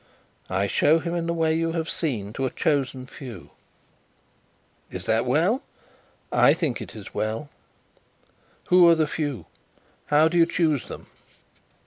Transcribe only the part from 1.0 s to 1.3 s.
in